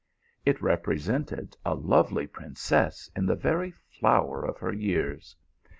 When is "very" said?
3.35-3.69